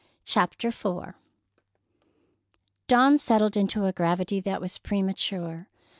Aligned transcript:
CHAPTER 0.25 0.69
IV 0.69 1.13
Dawn 2.87 3.19
settled 3.19 3.55
into 3.55 3.85
a 3.85 3.93
gravity 3.93 4.39
that 4.39 4.59
was 4.59 4.79
premature. 4.79 5.67